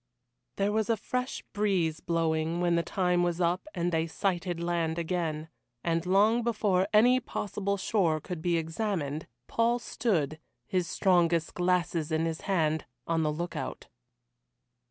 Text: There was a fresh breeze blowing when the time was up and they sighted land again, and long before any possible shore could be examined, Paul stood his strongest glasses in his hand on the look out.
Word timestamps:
There 0.55 0.71
was 0.71 0.89
a 0.89 0.97
fresh 0.97 1.43
breeze 1.53 1.99
blowing 1.99 2.59
when 2.59 2.73
the 2.73 2.81
time 2.81 3.21
was 3.21 3.39
up 3.39 3.67
and 3.75 3.91
they 3.91 4.07
sighted 4.07 4.59
land 4.59 4.97
again, 4.97 5.47
and 5.83 6.07
long 6.07 6.41
before 6.41 6.87
any 6.91 7.19
possible 7.19 7.77
shore 7.77 8.19
could 8.19 8.41
be 8.41 8.57
examined, 8.57 9.27
Paul 9.45 9.77
stood 9.77 10.39
his 10.65 10.87
strongest 10.87 11.53
glasses 11.53 12.11
in 12.11 12.25
his 12.25 12.41
hand 12.41 12.85
on 13.05 13.21
the 13.21 13.31
look 13.31 13.55
out. 13.55 13.89